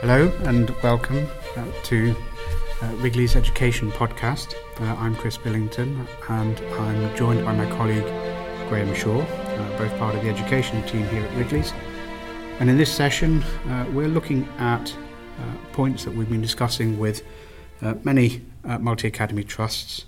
[0.00, 2.14] Hello and welcome uh, to
[2.82, 4.54] uh, Wrigley's Education Podcast.
[4.80, 8.04] Uh, I'm Chris Billington and I'm joined by my colleague
[8.68, 11.72] Graham Shaw, uh, both part of the education team here at Wrigley's.
[12.60, 15.42] And in this session, uh, we're looking at uh,
[15.72, 17.24] points that we've been discussing with
[18.04, 18.42] many
[18.78, 20.04] multi academy trusts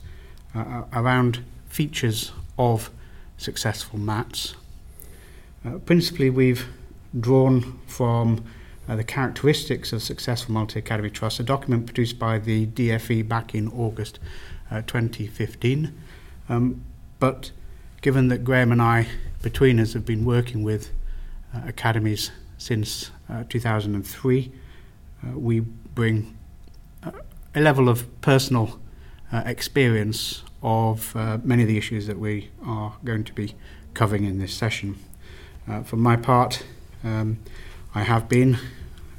[0.92, 2.90] around features of
[3.38, 4.54] successful MATs.
[5.84, 6.68] principally, we've
[7.18, 8.44] drawn from
[8.90, 13.68] uh, the characteristics of successful multi-academy trusts, a document produced by the DFE back in
[13.68, 14.18] August
[14.68, 15.96] uh, 2015.
[16.48, 16.84] Um,
[17.20, 17.52] but
[18.02, 19.06] given that Graham and I,
[19.42, 20.90] between us, have been working with
[21.54, 24.52] uh, academies since uh, 2003,
[25.22, 26.36] uh, we bring
[27.04, 27.12] uh,
[27.54, 28.80] a level of personal
[29.32, 31.14] experience of
[31.44, 33.54] many of the issues that we are going to be
[33.94, 34.98] covering in this session.
[35.84, 36.64] for my part,
[37.04, 37.38] um,
[37.94, 38.58] I have been,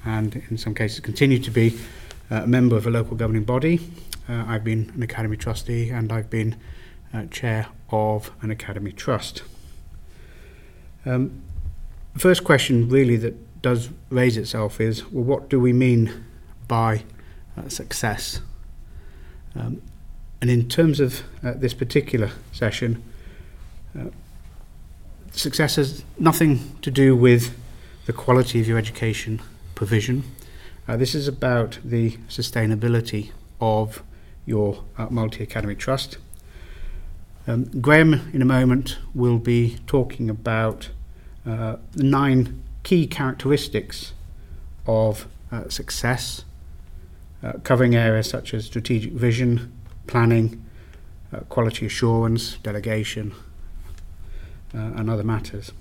[0.05, 1.77] and in some cases continue to be,
[2.31, 3.79] uh, a member of a local governing body.
[4.29, 6.55] Uh, I've been an academy trustee and I've been
[7.13, 9.43] uh, chair of an academy trust.
[11.05, 11.41] Um,
[12.13, 16.25] the first question, really, that does raise itself is well, what do we mean
[16.67, 17.03] by
[17.57, 18.41] uh, success?
[19.55, 19.81] Um,
[20.39, 23.03] and in terms of uh, this particular session,
[23.97, 24.05] uh,
[25.31, 27.57] success has nothing to do with
[28.05, 29.41] the quality of your education
[29.81, 30.23] provision.
[30.87, 34.03] Uh, this is about the sustainability of
[34.45, 36.19] your uh, multi academy trust.
[37.47, 40.91] Um, Graham, in a moment, will be talking about
[41.47, 44.13] uh, nine key characteristics
[44.85, 46.45] of uh, success,
[47.41, 49.71] uh, covering areas such as strategic vision,
[50.05, 50.63] planning,
[51.33, 53.33] uh, quality assurance, delegation,
[54.73, 55.71] and other matters.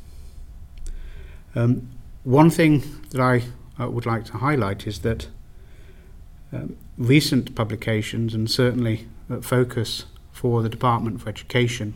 [1.55, 1.91] Um,
[2.25, 3.43] one thing that I
[3.87, 5.29] would like to highlight is that
[6.53, 11.95] um, recent publications and certainly uh, focus for the Department for Education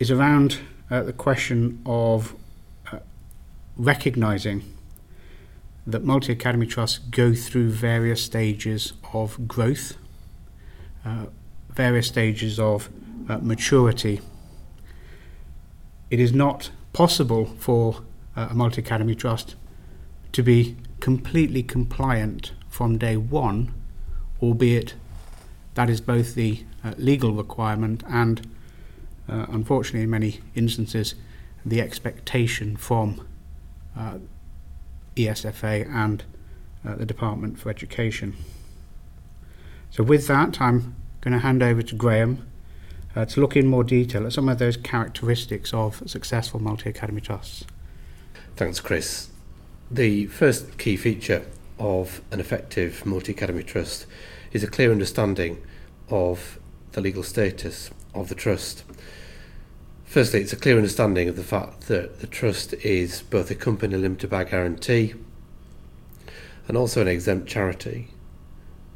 [0.00, 0.58] is around
[0.90, 2.34] uh, the question of
[2.92, 2.98] uh,
[3.76, 4.62] recognising
[5.86, 9.96] that multi academy trusts go through various stages of growth,
[11.04, 11.26] uh,
[11.70, 12.88] various stages of
[13.28, 14.20] uh, maturity.
[16.10, 18.02] It is not possible for
[18.36, 19.54] uh, a multi academy trust
[20.34, 23.72] to be completely compliant from day one,
[24.42, 24.94] albeit
[25.74, 28.48] that is both the uh, legal requirement and,
[29.28, 31.14] uh, unfortunately, in many instances,
[31.64, 33.26] the expectation from
[33.96, 34.18] uh,
[35.14, 36.24] ESFA and
[36.84, 38.34] uh, the Department for Education.
[39.90, 42.44] So, with that, I'm going to hand over to Graham
[43.14, 47.20] uh, to look in more detail at some of those characteristics of successful multi academy
[47.20, 47.64] trusts.
[48.56, 49.30] Thanks, Chris.
[49.94, 51.46] The first key feature
[51.78, 54.06] of an effective multi academy trust
[54.50, 55.62] is a clear understanding
[56.08, 56.58] of
[56.90, 58.82] the legal status of the trust.
[60.04, 63.96] Firstly, it's a clear understanding of the fact that the trust is both a company
[63.96, 65.14] limited by guarantee
[66.66, 68.08] and also an exempt charity,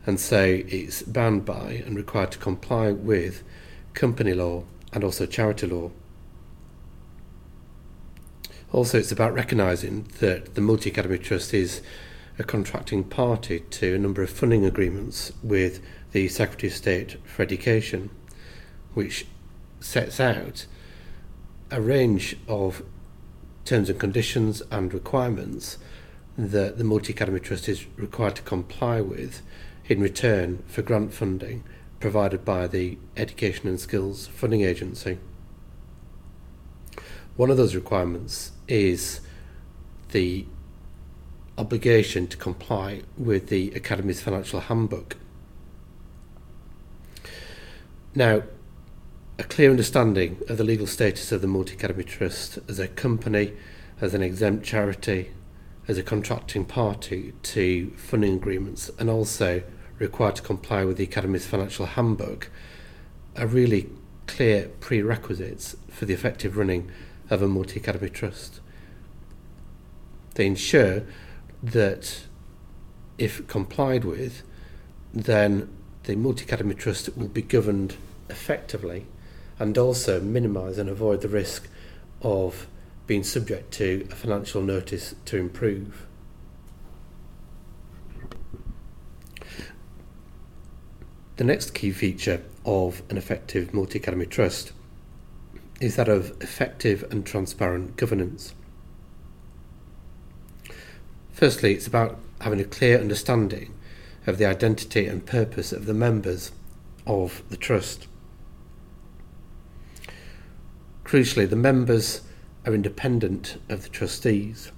[0.04, 3.44] and so it's bound by and required to comply with
[3.94, 5.92] company law and also charity law.
[8.70, 11.80] Also, it's about recognising that the Multi Academy Trust is
[12.38, 15.80] a contracting party to a number of funding agreements with
[16.12, 18.10] the Secretary of State for Education,
[18.92, 19.26] which
[19.80, 20.66] sets out
[21.70, 22.82] a range of
[23.64, 25.78] terms and conditions and requirements
[26.36, 29.40] that the Multi Academy Trust is required to comply with
[29.86, 31.64] in return for grant funding
[32.00, 35.18] provided by the Education and Skills Funding Agency.
[37.36, 39.20] One of those requirements is
[40.12, 40.46] the
[41.56, 45.16] obligation to comply with the Academies financial handbook.
[48.14, 48.42] Now,
[49.38, 53.52] a clear understanding of the legal status of the Multi Academy Trust as a company,
[54.00, 55.30] as an exempt charity,
[55.86, 59.62] as a contracting party to funding agreements, and also
[59.98, 62.50] required to comply with the Academies financial handbook
[63.36, 63.88] are really
[64.26, 66.90] clear prerequisites for the effective running
[67.30, 68.60] of a multi academy trust.
[70.34, 71.02] They ensure
[71.62, 72.22] that
[73.18, 74.42] if complied with,
[75.12, 75.68] then
[76.04, 77.96] the multi academy trust will be governed
[78.30, 79.06] effectively
[79.58, 81.68] and also minimise and avoid the risk
[82.22, 82.66] of
[83.06, 86.06] being subject to a financial notice to improve.
[91.36, 94.72] The next key feature of an effective multi academy trust
[95.80, 98.54] is that of effective and transparent governance.
[101.32, 103.74] Firstly, it's about having a clear understanding
[104.26, 106.52] of the identity and purpose of the members
[107.06, 108.08] of the trust.
[111.04, 112.22] Crucially, the members
[112.66, 114.72] are independent of the trustees.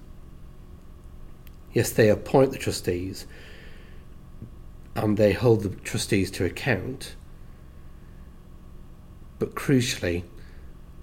[1.73, 3.25] Yes, they appoint the trustees
[4.95, 7.15] and they hold the trustees to account,
[9.39, 10.23] but crucially,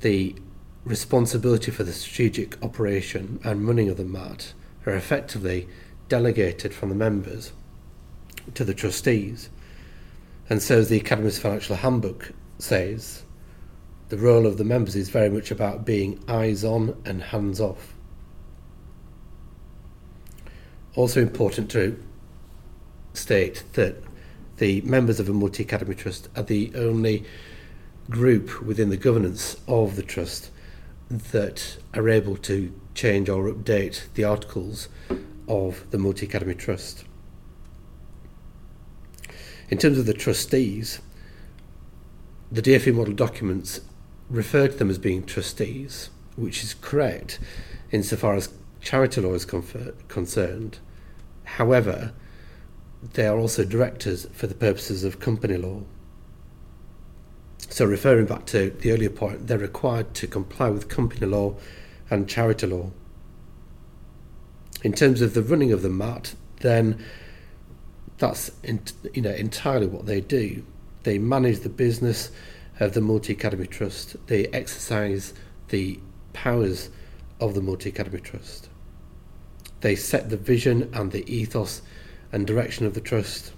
[0.00, 0.34] the
[0.84, 4.54] responsibility for the strategic operation and running of the MAT
[4.86, 5.68] are effectively
[6.08, 7.52] delegated from the members
[8.54, 9.50] to the trustees.
[10.48, 13.22] And so, as the Academies financial handbook says,
[14.08, 17.94] the role of the members is very much about being eyes on and hands off.
[20.94, 22.02] Also, important to
[23.12, 24.02] state that
[24.56, 27.24] the members of a multi academy trust are the only
[28.10, 30.50] group within the governance of the trust
[31.10, 34.88] that are able to change or update the articles
[35.46, 37.04] of the multi academy trust.
[39.70, 41.00] In terms of the trustees,
[42.50, 43.80] the DFE model documents
[44.30, 47.38] refer to them as being trustees, which is correct
[47.90, 50.78] insofar as charity law is confer- concerned.
[51.44, 52.12] However,
[53.14, 55.82] they are also directors for the purposes of company law.
[57.58, 61.54] So, referring back to the earlier point, they're required to comply with company law
[62.10, 62.90] and charity law.
[64.82, 67.04] In terms of the running of the MAT, then
[68.18, 70.64] that's you know entirely what they do.
[71.02, 72.30] They manage the business
[72.80, 74.16] of the Multi Academy Trust.
[74.26, 75.34] They exercise
[75.68, 75.98] the
[76.32, 76.90] powers
[77.40, 78.68] of the Multi Academy Trust.
[79.80, 81.82] They set the vision and the ethos
[82.32, 83.52] and direction of the trust.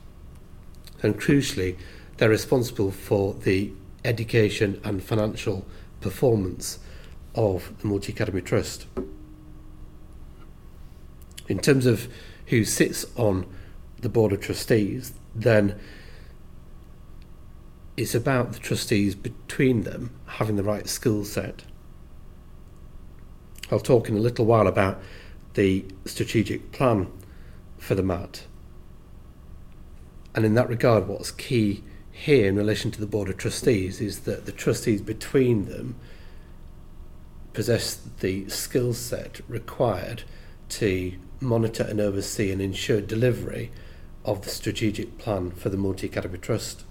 [1.03, 1.77] And crucially,
[2.19, 3.73] they're responsible for the
[4.05, 5.67] education and financial
[6.01, 6.79] performance
[7.35, 8.87] of the Multi Academy Trust.
[11.49, 12.09] In terms of
[12.47, 13.47] who sits on
[14.01, 15.79] the Board of Trustees, then
[17.97, 21.65] it's about the trustees between them having the right skill set.
[23.71, 25.01] I'll talk in a little while about
[25.55, 27.09] the strategic plan
[27.79, 28.47] for the MAT.
[30.35, 31.83] And in that regard, what's key
[32.21, 35.95] here in relation to the Board of Trustees is that the trustees between them
[37.55, 40.25] possess the skill set required
[40.69, 43.71] to monitor and oversee and ensure delivery
[44.23, 46.85] of the strategic plan for the Multi Academy Trust.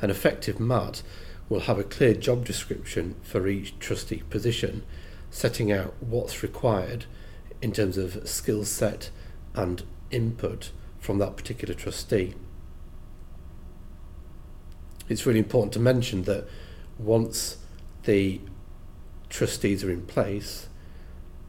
[0.00, 1.02] An effective MAT
[1.48, 4.84] will have a clear job description for each trustee position,
[5.32, 7.06] setting out what's required
[7.60, 9.10] in terms of skill set
[9.56, 10.70] and input
[11.00, 12.34] from that particular trustee.
[15.10, 16.46] It's really important to mention that
[16.96, 17.58] once
[18.04, 18.40] the
[19.28, 20.68] trustees are in place,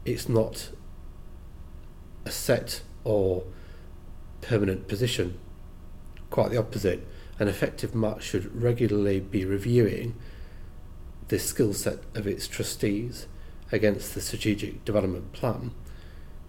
[0.04, 0.70] it's not
[2.24, 3.44] a set or
[4.40, 5.38] permanent position.
[6.28, 7.06] Quite the opposite.
[7.38, 10.16] An effective MAT should regularly be reviewing
[11.28, 13.28] the skill set of its trustees
[13.70, 15.70] against the strategic development plan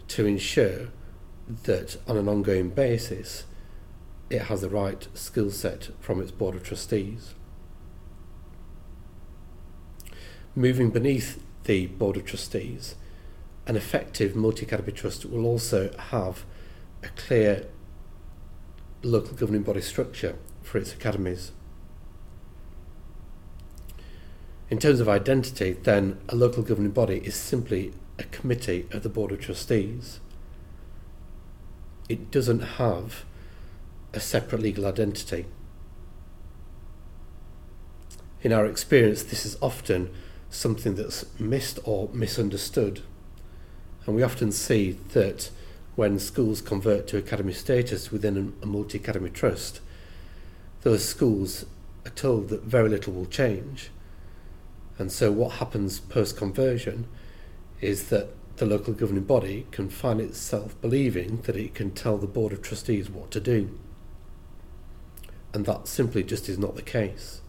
[0.07, 0.87] to ensure
[1.65, 3.43] that on an ongoing basis
[4.33, 7.35] it has the right skill set from its board of trustees.
[10.55, 12.95] Moving beneath the board of trustees,
[13.67, 16.45] an effective multi academy trust will also have
[17.03, 17.67] a clear
[19.03, 21.51] local governing body structure for its academies.
[24.71, 29.09] In terms of identity, then a local governing body is simply a committee of the
[29.09, 30.19] Board of Trustees.
[32.09, 33.25] It doesn't have
[34.13, 35.45] a separate legal identity.
[38.41, 40.09] In our experience, this is often
[40.49, 43.01] something that's missed or misunderstood.
[44.05, 45.49] And we often see that
[45.95, 49.79] when schools convert to academy status within a multi academy trust,
[50.81, 51.65] those schools
[52.05, 53.89] are told that very little will change.
[54.97, 57.07] And so, what happens post conversion
[57.81, 62.27] is that the local governing body can find itself believing that it can tell the
[62.27, 63.79] Board of Trustees what to do.
[65.53, 67.41] And that simply just is not the case.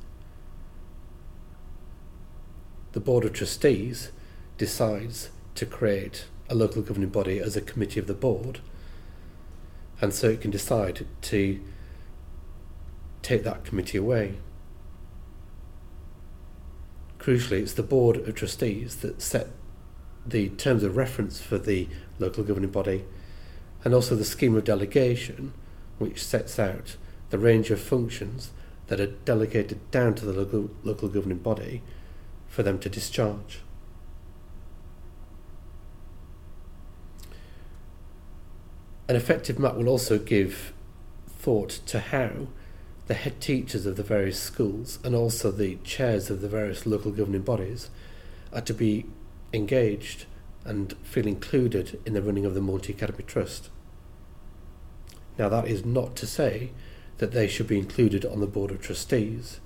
[2.93, 4.13] The Board of Trustees
[4.59, 8.61] decides to create a local governing body as a committee of the board,
[10.01, 11.61] and so it can decide to
[13.23, 14.37] take that committee away.
[17.19, 19.49] Crucially, it's the board of trustees that set
[20.27, 23.05] the terms of reference for the local governing body
[23.83, 25.55] and also the scheme of delegation,
[25.99, 26.97] which sets out
[27.35, 28.53] the range of functions
[28.87, 31.83] that are delegated down to the local, local governing body
[32.47, 33.59] for them to discharge.
[39.09, 40.73] An effective MAT will also give
[41.27, 42.47] thought to how
[43.09, 47.11] the head teachers of the various schools and also the chairs of the various local
[47.11, 47.91] governing bodies
[48.53, 49.07] are to be
[49.53, 50.27] engaged
[50.65, 53.71] and feel included in the running of the Multi Academy Trust.
[55.37, 56.71] Now, that is not to say
[57.19, 59.61] that they should be included on the Board of Trustees.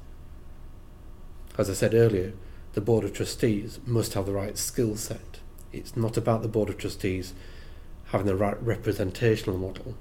[1.56, 2.32] As I said earlier,
[2.74, 5.40] the Board of Trustees must have the right skill set.
[5.72, 7.34] It's not about the Board of Trustees
[8.06, 9.94] having the right representational model.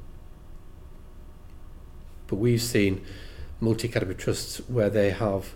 [2.28, 3.06] But we've seen
[3.60, 5.56] multi academy trusts where they have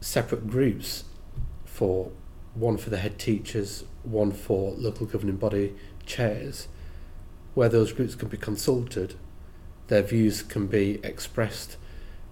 [0.00, 1.04] separate groups
[1.64, 2.10] for
[2.54, 5.74] one for the head teachers, one for local governing body
[6.06, 6.68] chairs,
[7.54, 9.14] where those groups can be consulted,
[9.88, 11.76] their views can be expressed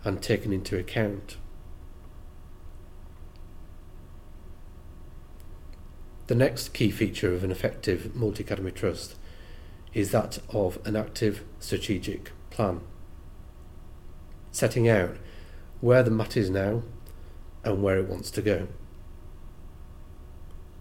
[0.05, 1.37] and taken into account.
[6.29, 9.17] The next key feature of an effective multi academy trust
[9.95, 12.81] is that of an active strategic plan,
[14.51, 15.17] setting out
[15.81, 16.83] where the MAT is now
[17.65, 18.69] and where it wants to go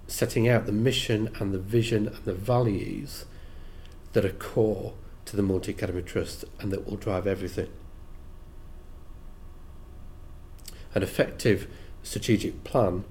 [0.07, 3.25] setting out the mission and the vision and the values
[4.13, 4.93] that are core
[5.25, 7.69] to the Multi Academy Trust and that will drive everything.
[10.93, 11.67] An effective
[12.03, 13.03] strategic plan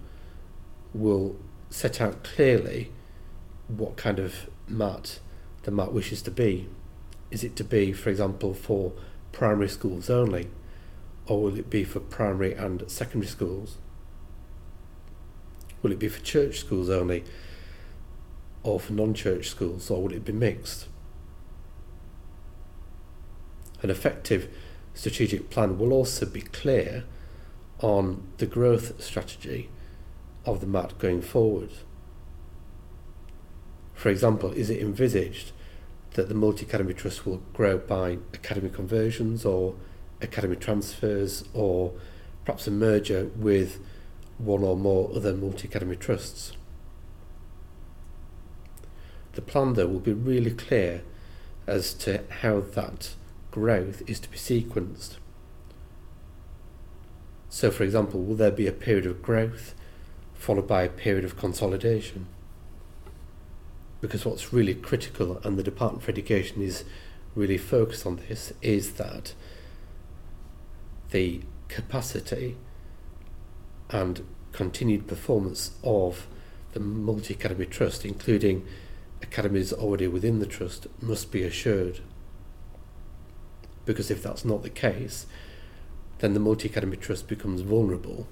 [0.95, 1.37] will
[1.71, 2.91] set out clearly
[3.69, 5.19] what kind of MAT
[5.65, 6.69] the MAT wishes to be.
[7.31, 8.93] Is it to be, for example, for
[9.33, 10.49] primary schools only,
[11.27, 13.77] or will it be for primary and secondary schools?
[15.83, 17.25] Will it be for church schools only,
[18.63, 20.87] or for non church schools, or will it be mixed?
[23.85, 24.49] An effective
[24.95, 27.05] strategic plan will also be clear
[27.81, 29.69] on the growth strategy
[30.47, 31.69] of the MAT going forward.
[33.93, 35.53] For example, is it envisaged
[36.13, 39.75] that the Multi Academy Trust will grow by academy conversions or
[40.23, 41.93] academy transfers or
[42.47, 43.85] perhaps a merger with
[44.39, 46.53] one or more other multi academy trusts.
[49.35, 51.03] The plan, though, will be really clear
[51.67, 53.15] as to how that
[53.55, 55.19] growth is to be sequenced.
[57.49, 59.77] So, for example, will there be a period of growth
[60.35, 62.27] followed by a period of consolidation?
[64.01, 66.83] Because what's really critical, and the Department for Education is
[67.37, 69.35] really focused on this, is that
[71.13, 72.57] the capacity
[73.89, 76.27] and continued performance of
[76.73, 78.67] the Multi Academy Trust, including
[79.23, 82.01] academies already within the Trust, must be assured.
[83.85, 85.27] Because if that's not the case,
[86.19, 88.27] then the Multi Academy Trust becomes vulnerable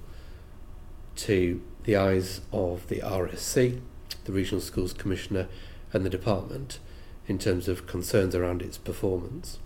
[1.17, 3.79] to the eyes of the RSC,
[4.25, 5.47] the Regional Schools Commissioner,
[5.91, 6.79] and the Department
[7.27, 9.59] in terms of concerns around its performance.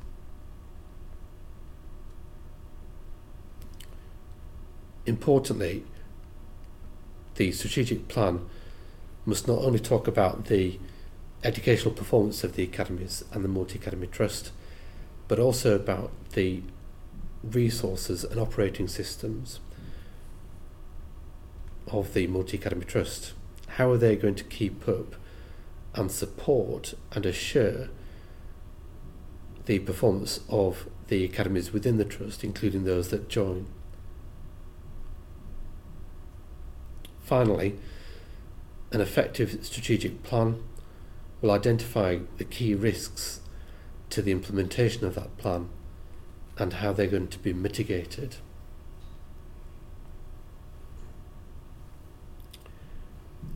[5.06, 5.86] Importantly,
[7.36, 8.48] the strategic plan
[9.26, 10.80] must not only talk about the
[11.44, 14.52] educational performance of the academies and the multi academy trust,
[15.28, 16.62] but also about the
[17.44, 19.60] resources and operating systems
[21.88, 23.34] of the multi academy trust.
[23.68, 25.16] How are they going to keep up
[25.94, 27.90] and support and assure
[29.66, 33.68] the performance of the academies within the trust, including those that join?
[37.22, 37.78] Finally,
[38.92, 40.64] an effective strategic plan
[41.42, 43.42] will identify the key risks
[44.10, 45.70] to the implementation of that plan
[46.58, 48.38] and how they're going to be mitigated.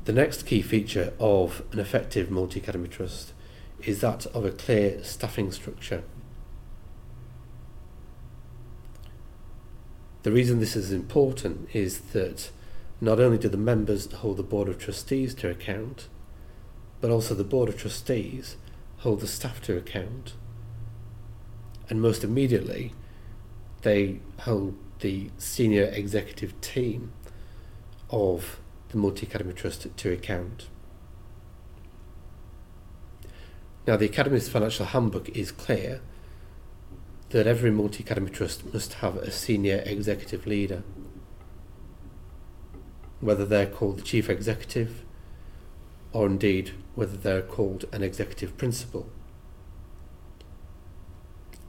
[0.05, 3.33] The next key feature of an effective multi academy trust
[3.83, 6.03] is that of a clear staffing structure.
[10.23, 12.51] The reason this is important is that
[12.99, 16.07] not only do the members hold the Board of Trustees to account,
[16.99, 18.57] but also the Board of Trustees
[18.97, 20.33] hold the staff to account.
[21.91, 22.93] And most immediately,
[23.81, 27.11] they hold the senior executive team
[28.09, 30.69] of the Multi Academy Trust to account.
[33.85, 35.99] Now, the Academies financial handbook is clear
[37.31, 40.83] that every Multi Academy Trust must have a senior executive leader
[43.19, 45.03] whether they're called the chief executive
[46.13, 49.09] or indeed whether they're called an executive principal.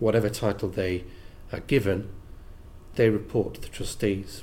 [0.03, 1.05] Whatever title they
[1.53, 2.09] are given,
[2.97, 4.43] they report to the trustees.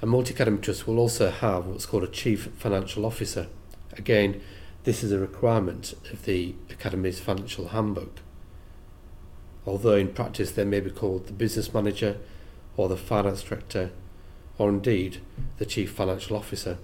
[0.00, 3.48] A multi academy trust will also have what's called a chief financial officer.
[3.94, 4.40] Again,
[4.84, 8.20] this is a requirement of the Academies financial handbook.
[9.66, 12.16] Although in practice they may be called the business manager
[12.76, 13.90] or the finance director
[14.56, 15.20] or indeed
[15.58, 16.78] the chief financial officer.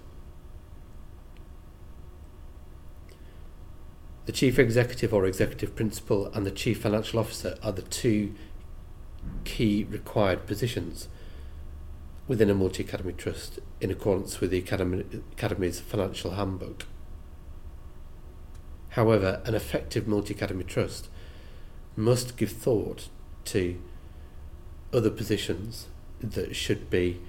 [4.27, 8.35] The chief executive or executive principal and the chief financial officer are the two
[9.45, 11.09] key required positions
[12.27, 16.85] within a multi academy trust in accordance with the academy, Academies financial handbook.
[18.91, 21.09] However, an effective multi academy trust
[21.95, 23.09] must give thought
[23.45, 23.81] to
[24.93, 25.87] other positions
[26.21, 27.21] that should be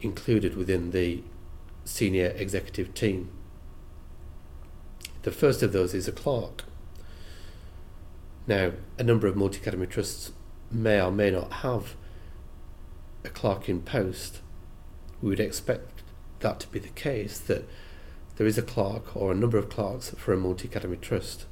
[0.00, 1.22] included within the
[1.84, 3.30] senior executive team.
[5.24, 6.64] The first of those is a clerk.
[8.46, 10.32] Now, a number of multi academy trusts
[10.70, 11.96] may or may not have
[13.24, 14.40] a clerk in post.
[15.22, 16.02] We would expect
[16.40, 17.64] that to be the case, that
[18.36, 21.46] there is a clerk or a number of clerks for a multi academy trust.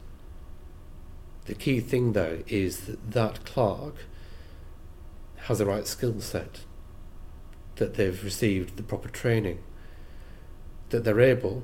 [1.46, 4.04] The key thing, though, is that that clerk
[5.46, 6.60] has the right skill set,
[7.76, 9.60] that they've received the proper training,
[10.90, 11.62] that they're able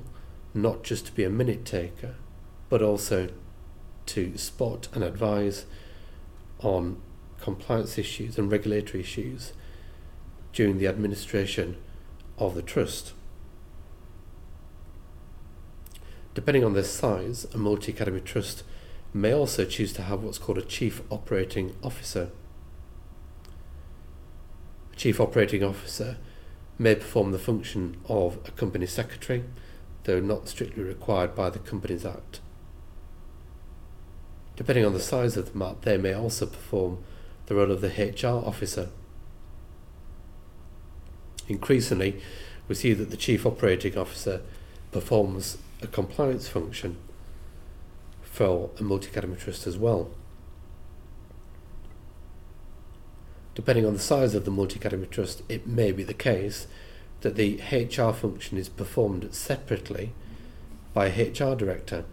[0.53, 2.15] not just to be a minute taker,
[2.69, 3.29] but also
[4.07, 5.65] to spot and advise
[6.59, 7.01] on
[7.39, 9.53] compliance issues and regulatory issues
[10.53, 11.77] during the administration
[12.37, 13.13] of the trust.
[16.33, 18.63] Depending on their size, a multi academy trust
[19.13, 22.29] may also choose to have what's called a chief operating officer.
[24.93, 26.17] A chief operating officer
[26.77, 29.43] may perform the function of a company secretary
[30.09, 32.39] though not strictly required by the Companies Act.
[34.55, 37.03] Depending on the size of the MAT, they may also perform
[37.45, 38.89] the role of the HR officer.
[41.47, 42.19] Increasingly,
[42.67, 44.41] we see that the Chief Operating Officer
[44.91, 46.97] performs a compliance function
[48.23, 50.09] for a multi academy trust as well.
[53.53, 56.65] Depending on the size of the multi academy trust, it may be the case
[57.21, 60.13] that the HR function is performed separately
[60.93, 62.05] by a HR director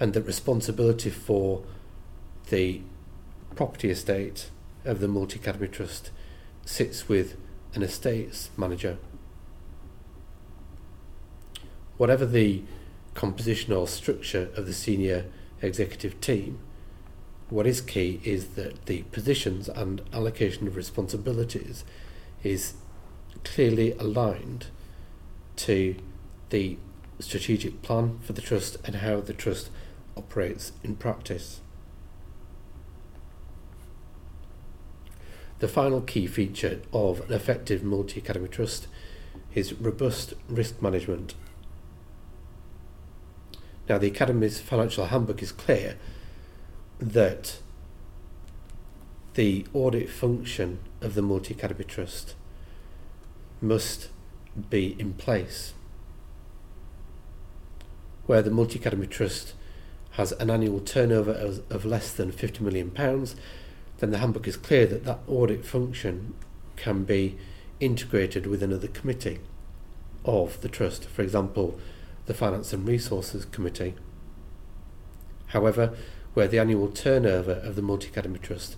[0.00, 1.62] and that responsibility for
[2.50, 2.80] the
[3.54, 4.50] property estate
[4.84, 6.10] of the Multi Academy Trust
[6.64, 7.36] sits with
[7.74, 8.98] an estates manager.
[11.96, 12.62] Whatever the
[13.14, 15.26] composition or structure of the senior
[15.60, 16.58] executive team,
[17.48, 21.84] what is key is that the positions and allocation of responsibilities
[22.42, 22.74] is
[23.44, 24.66] clearly aligned
[25.56, 25.96] to
[26.50, 26.78] the
[27.18, 29.70] strategic plan for the trust and how the trust
[30.16, 31.60] operates in practice.
[35.60, 38.88] The final key feature of an effective multi academy trust
[39.54, 41.34] is robust risk management.
[43.88, 45.96] Now, the Academies financial handbook is clear
[46.98, 47.58] that
[49.34, 52.34] the audit function of the multi academy trust
[53.62, 54.08] must
[54.70, 55.74] be in place.
[58.26, 59.54] Where the Multi Academy Trust
[60.12, 61.32] has an annual turnover
[61.70, 62.92] of, less than £50 million,
[63.98, 66.34] then the handbook is clear that that audit function
[66.76, 67.38] can be
[67.80, 69.40] integrated with another committee
[70.24, 71.78] of the trust, for example,
[72.26, 73.94] the Finance and Resources Committee.
[75.48, 75.94] However,
[76.34, 78.76] where the annual turnover of the Multi Academy Trust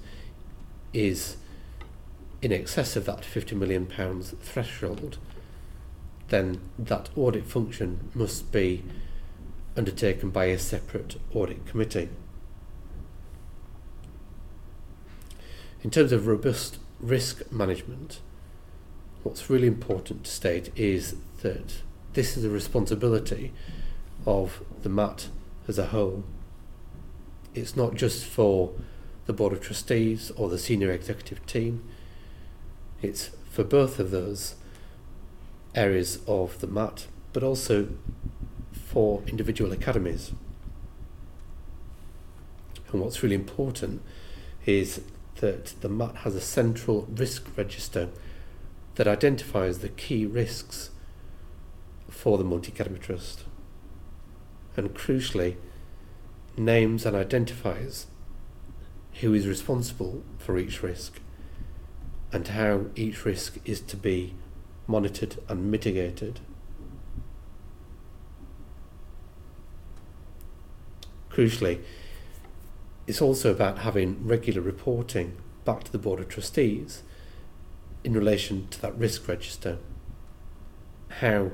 [0.92, 1.36] is
[2.44, 5.16] in excess of that £50 million threshold,
[6.28, 8.84] then that audit function must be
[9.78, 12.10] undertaken by a separate audit committee.
[15.82, 18.20] In terms of robust risk management,
[19.22, 21.76] what's really important to state is that
[22.12, 23.52] this is a responsibility
[24.26, 25.28] of the MAT
[25.66, 26.24] as a whole.
[27.54, 28.72] It's not just for
[29.24, 31.82] the Board of Trustees or the senior executive team,
[33.04, 34.54] it's for both of those
[35.74, 37.88] areas of the MAT, but also
[38.72, 40.32] for individual academies.
[42.90, 44.02] And what's really important
[44.66, 45.00] is
[45.36, 48.08] that the MAT has a central risk register
[48.94, 50.90] that identifies the key risks
[52.08, 53.44] for the multi academy trust
[54.76, 55.56] and crucially
[56.56, 58.06] names and identifies
[59.20, 61.20] who is responsible for each risk
[62.34, 64.34] and how each risk is to be
[64.88, 66.40] monitored and mitigated.
[71.30, 71.78] Crucially,
[73.06, 77.04] it's also about having regular reporting back to the Board of Trustees
[78.02, 79.78] in relation to that risk register,
[81.20, 81.52] how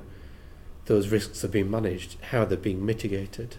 [0.87, 3.57] those risks are being managed, how they're being mitigated,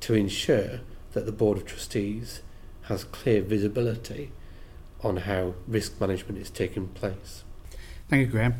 [0.00, 0.80] to ensure
[1.12, 2.42] that the Board of Trustees
[2.86, 4.32] has clear visibility
[5.02, 7.44] on how risk management is taking place.
[8.08, 8.54] Thank you, Graham.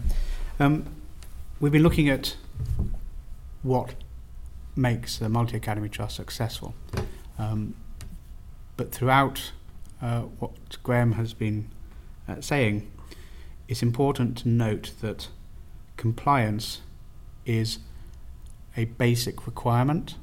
[0.59, 0.87] Um,
[1.61, 2.37] we've been looking at
[3.63, 3.95] what
[4.75, 6.75] makes the Multi Academy Trust successful.
[7.39, 7.75] Um,
[8.77, 9.53] but throughout
[10.01, 11.71] uh, what Graham has been
[12.29, 12.91] uh, saying,
[13.69, 15.29] it's important to note that
[15.97, 16.81] compliance
[17.47, 17.79] is
[18.77, 20.17] a basic requirement.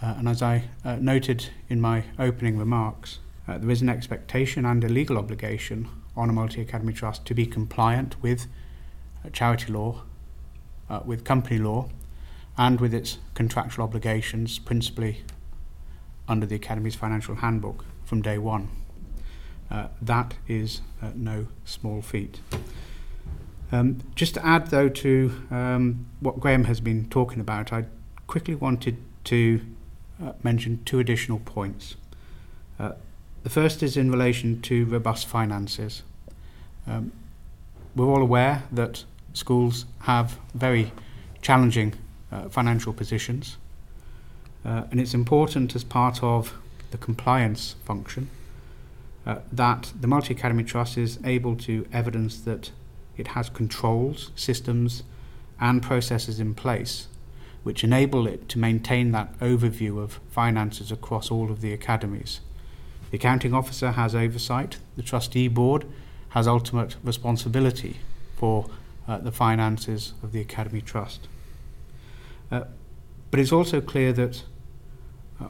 [0.00, 4.64] Uh, and as I uh, noted in my opening remarks, uh, there is an expectation
[4.64, 8.46] and a legal obligation on a multi academy trust to be compliant with
[9.24, 10.02] uh, charity law,
[10.88, 11.88] uh, with company law,
[12.56, 15.22] and with its contractual obligations, principally
[16.28, 18.68] under the Academies financial handbook from day one.
[19.70, 22.40] Uh, that is uh, no small feat.
[23.72, 27.86] Um, just to add, though, to um, what Graham has been talking about, I
[28.26, 29.62] quickly wanted to
[30.22, 31.96] uh, mention two additional points.
[33.42, 36.02] The first is in relation to robust finances.
[36.86, 37.12] Um,
[37.96, 40.92] we're all aware that schools have very
[41.40, 41.94] challenging
[42.30, 43.56] uh, financial positions,
[44.64, 46.54] uh, and it's important as part of
[46.92, 48.30] the compliance function
[49.26, 52.70] uh, that the Multi Academy Trust is able to evidence that
[53.16, 55.02] it has controls, systems,
[55.60, 57.08] and processes in place
[57.62, 62.40] which enable it to maintain that overview of finances across all of the academies.
[63.12, 65.84] The accounting officer has oversight, the trustee board
[66.30, 67.98] has ultimate responsibility
[68.36, 68.70] for
[69.06, 71.28] uh, the finances of the Academy Trust.
[72.50, 72.62] Uh,
[73.30, 74.44] but it's also clear that
[75.38, 75.48] uh,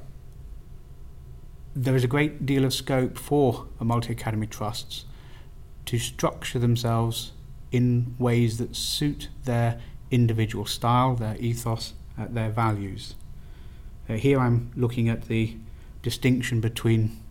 [1.76, 5.04] there is a great deal of scope for multi academy trusts
[5.86, 7.30] to structure themselves
[7.70, 13.14] in ways that suit their individual style, their ethos, uh, their values.
[14.08, 15.56] Uh, here I'm looking at the
[16.02, 17.21] distinction between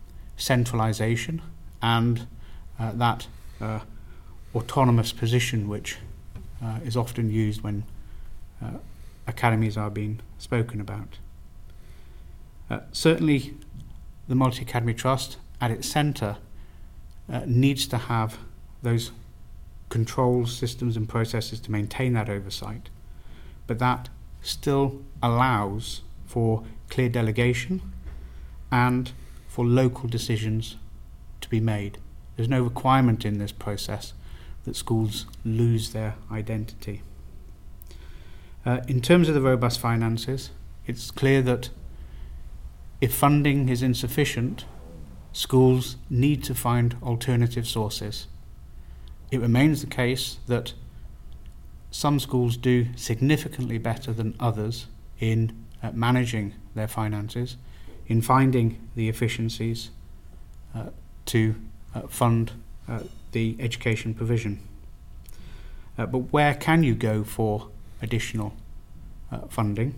[0.42, 1.40] centralization
[1.80, 2.26] and
[2.78, 3.28] uh, that
[3.60, 3.78] uh,
[4.54, 5.98] autonomous position which
[6.62, 7.84] uh, is often used when
[8.60, 8.70] uh,
[9.26, 11.18] academies are being spoken about.
[12.92, 13.54] certainly,
[14.26, 16.36] the Multi Academy Trust at its centre
[17.46, 18.38] needs to have
[18.82, 19.12] those
[19.90, 22.88] controls, systems, and processes to maintain that oversight,
[23.66, 24.08] but that
[24.40, 27.80] still allows for clear delegation
[28.72, 29.12] and
[29.52, 30.76] for local decisions
[31.40, 31.98] to be made.
[32.36, 34.14] There's no requirement in this process
[34.64, 37.02] that schools lose their identity.
[38.64, 40.50] Uh, in terms of the robust finances,
[40.86, 41.70] it's clear that
[43.00, 44.64] if funding is insufficient,
[45.32, 48.28] schools need to find alternative sources
[49.32, 50.74] it remains the case that
[51.90, 54.86] some schools do significantly better than others
[55.18, 57.56] in uh, managing their finances,
[58.12, 59.88] in finding the efficiencies
[60.74, 60.84] uh,
[61.24, 61.54] to
[61.94, 62.52] uh, fund
[62.86, 62.98] uh,
[63.32, 64.60] the education provision.
[65.96, 67.68] Uh, but where can you go for
[68.02, 68.52] additional
[69.30, 69.94] uh, funding?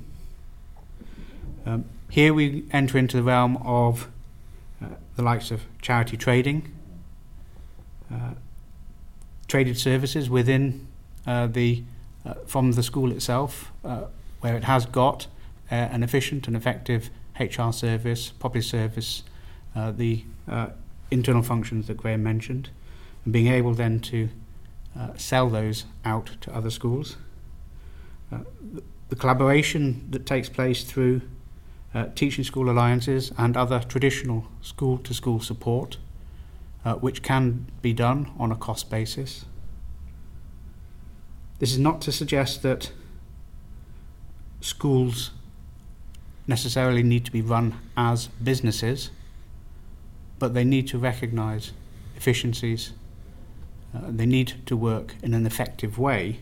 [1.66, 4.08] Um, here we enter into the realm of
[5.16, 6.72] the likes of charity trading,
[9.48, 10.86] traded services within
[11.24, 11.82] the
[12.46, 13.72] from the school itself,
[14.40, 15.26] where it has got
[15.70, 19.22] an efficient and effective HR service, property service,
[19.74, 20.68] uh, the uh,
[21.10, 22.70] internal functions that Graham mentioned,
[23.24, 24.28] and being able then to
[25.16, 27.16] sell those out to other schools.
[28.30, 28.44] The,
[29.08, 31.22] the collaboration that takes place through
[32.14, 35.96] teaching school alliances and other traditional school to school support
[36.84, 39.46] uh, which can be done on a cost basis.
[41.58, 42.92] This is not to suggest that
[44.60, 45.30] schools
[46.46, 49.10] necessarily need to be run as businesses,
[50.38, 51.72] but they need to recognise
[52.16, 52.92] efficiencies.
[53.94, 56.40] Uh, they need to work in an effective way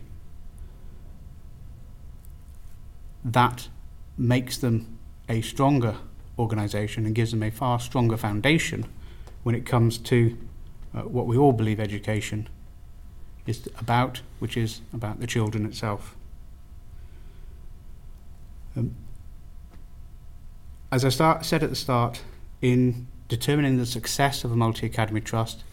[3.23, 3.69] that
[4.17, 4.97] makes them
[5.29, 5.95] a stronger
[6.37, 8.85] organisation and gives them a far stronger foundation
[9.43, 10.37] when it comes to
[10.93, 12.47] uh, what we all believe education
[13.45, 16.15] is about, which is about the children itself.
[18.75, 18.95] Um,
[20.93, 22.21] as I start, said at the start,
[22.61, 25.63] in determining the success of a multi academy trust,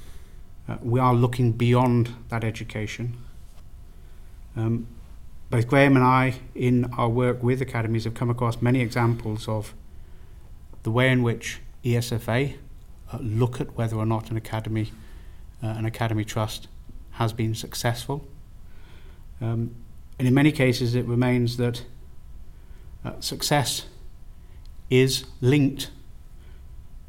[0.67, 3.19] uh, we are looking beyond that education.
[4.57, 4.87] Um,
[5.51, 9.75] both Graham and I, in our work with academies, have come across many examples of
[10.85, 12.57] the way in which ESFA
[13.13, 14.91] uh, look at whether or not an academy,
[15.63, 16.67] uh, an academy trust,
[17.13, 18.27] has been successful.
[19.43, 19.75] Um,
[20.19, 21.85] and in many cases, it remains that
[23.05, 23.85] uh, success
[24.91, 25.91] is linked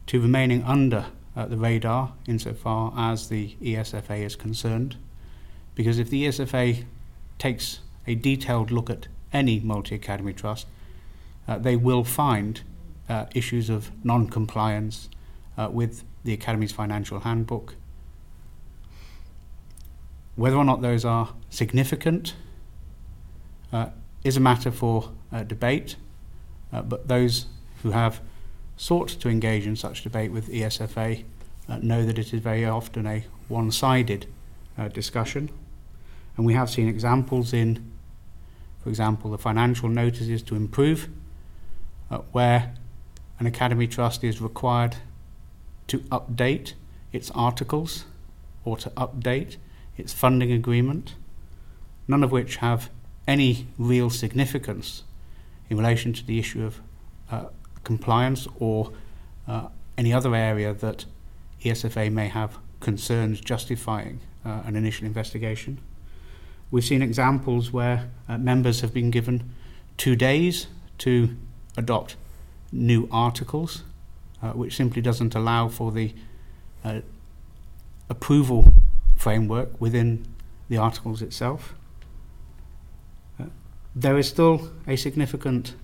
[0.08, 4.96] to remaining under uh, the radar insofar as the ESFA is concerned.
[5.76, 6.86] Because if the ESFA
[7.40, 10.68] takes a detailed look at any multi academy trust,
[11.48, 12.62] uh, they will find
[13.10, 15.10] uh, issues of non compliance
[15.58, 17.76] uh, with the Academies financial handbook.
[20.36, 22.36] Whether or not those are significant
[23.74, 23.88] uh,
[24.24, 25.96] is a matter for uh, debate,
[26.72, 27.48] but those
[27.84, 28.22] who have
[28.78, 31.24] sought to engage in such debate with ESFA
[31.70, 34.26] uh, know that it is very often a one sided
[34.78, 35.50] uh, discussion.
[36.38, 37.92] And we have seen examples in,
[38.84, 41.10] for example, the financial notices to improve,
[42.10, 42.74] uh, where
[43.40, 44.98] an Academy Trust is required
[45.88, 46.74] to update
[47.12, 48.06] its articles
[48.64, 49.58] or to update
[49.98, 51.16] its funding agreement,
[52.08, 52.90] none of which have
[53.28, 55.04] any real significance
[55.70, 56.82] in relation to the issue of
[57.30, 57.46] uh,
[57.84, 58.92] compliance or
[59.48, 59.68] uh,
[59.98, 61.06] any other area that
[61.64, 65.80] ESFA may have concerns justifying uh, an initial investigation.
[66.72, 69.52] We've seen examples where uh, members have been given
[69.98, 70.68] two days
[71.00, 71.36] to
[71.78, 72.16] adopt
[72.72, 73.84] new articles,
[74.42, 76.14] uh, which simply doesn't allow for the
[76.84, 77.02] uh,
[78.10, 78.72] approval
[79.18, 80.26] framework within
[80.70, 81.76] the articles itself.
[83.40, 83.46] Uh,
[83.96, 85.76] there is still a significant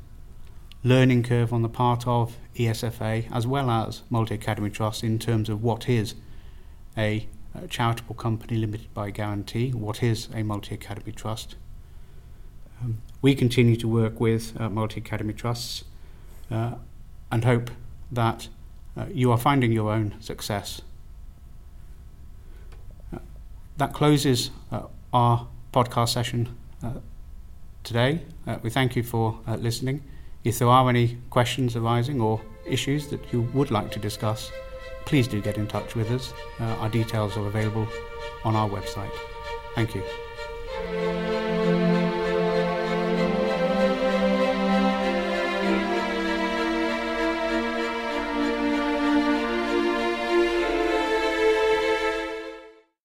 [0.88, 5.50] learning curve on the part of ESFA as well as Multi Academy Trust in terms
[5.50, 6.16] of what is
[6.98, 7.28] a,
[7.70, 11.56] charitable company limited by guarantee, what is a multi academy trust.
[12.80, 15.84] Um, we continue to work with uh, multi academy trusts
[16.52, 16.76] uh,
[17.32, 17.72] and hope
[18.12, 18.50] that
[18.96, 20.82] uh, you are finding your own success.
[23.12, 23.20] Uh,
[23.78, 26.94] that closes uh, our podcast session uh,
[27.84, 28.22] today.
[28.62, 30.04] we thank you for listening.
[30.48, 34.50] If there are any questions arising or issues that you would like to discuss,
[35.04, 36.34] please do get in touch with us.
[36.58, 37.86] Uh, our details are available
[38.46, 39.12] on our website.
[39.76, 41.37] Thank you.